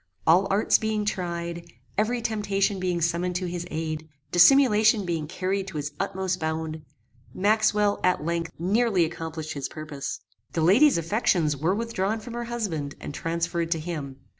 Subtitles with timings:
[0.25, 5.77] All arts being tried, every temptation being summoned to his aid, dissimulation being carried to
[5.77, 6.83] its utmost bound,
[7.35, 10.21] Maxwell, at length, nearly accomplished his purpose.
[10.53, 14.15] The lady's affections were withdrawn from her husband and transferred to him.